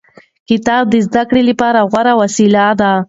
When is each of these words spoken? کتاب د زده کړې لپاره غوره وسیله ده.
کتاب 0.49 0.83
د 0.89 0.93
زده 1.07 1.23
کړې 1.29 1.41
لپاره 1.49 1.79
غوره 1.91 2.13
وسیله 2.21 2.65
ده. 2.79 2.91